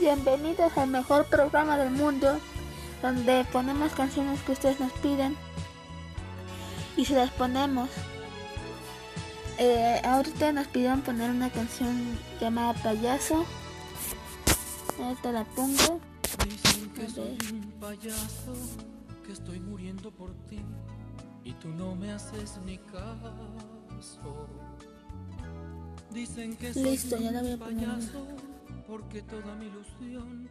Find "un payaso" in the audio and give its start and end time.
17.52-18.54